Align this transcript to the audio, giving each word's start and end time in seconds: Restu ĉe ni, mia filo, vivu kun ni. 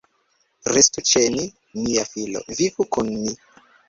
Restu 0.77 1.03
ĉe 1.09 1.21
ni, 1.33 1.45
mia 1.81 2.05
filo, 2.13 2.41
vivu 2.61 2.87
kun 2.97 3.13
ni. 3.19 3.37